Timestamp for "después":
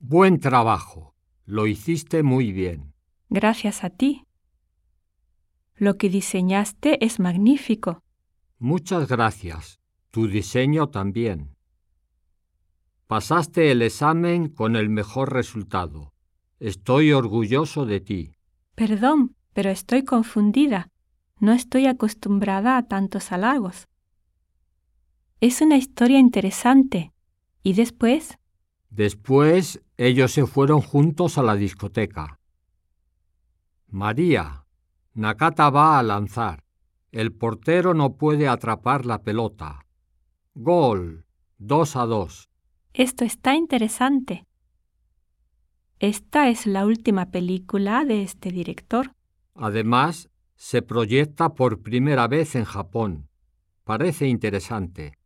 27.72-28.38, 28.90-29.82